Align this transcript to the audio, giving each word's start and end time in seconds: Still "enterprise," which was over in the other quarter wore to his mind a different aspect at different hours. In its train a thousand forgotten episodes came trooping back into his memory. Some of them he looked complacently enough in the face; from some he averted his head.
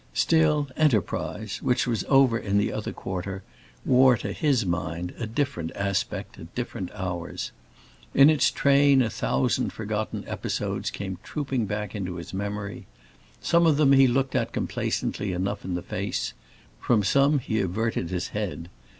Still 0.15 0.67
"enterprise," 0.75 1.61
which 1.61 1.85
was 1.85 2.03
over 2.09 2.35
in 2.35 2.57
the 2.57 2.71
other 2.73 2.91
quarter 2.91 3.43
wore 3.85 4.17
to 4.17 4.31
his 4.33 4.65
mind 4.65 5.13
a 5.19 5.27
different 5.27 5.71
aspect 5.75 6.39
at 6.39 6.55
different 6.55 6.89
hours. 6.95 7.51
In 8.15 8.27
its 8.27 8.49
train 8.49 9.03
a 9.03 9.11
thousand 9.11 9.71
forgotten 9.73 10.23
episodes 10.25 10.89
came 10.89 11.19
trooping 11.21 11.67
back 11.67 11.93
into 11.93 12.15
his 12.15 12.33
memory. 12.33 12.87
Some 13.41 13.67
of 13.67 13.77
them 13.77 13.91
he 13.91 14.07
looked 14.07 14.33
complacently 14.51 15.33
enough 15.33 15.63
in 15.63 15.75
the 15.75 15.83
face; 15.83 16.33
from 16.79 17.03
some 17.03 17.37
he 17.37 17.59
averted 17.61 18.09
his 18.09 18.29
head. 18.29 18.69